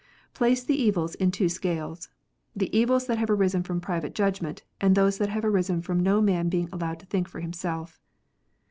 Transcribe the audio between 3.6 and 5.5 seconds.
from private judgment, and those that have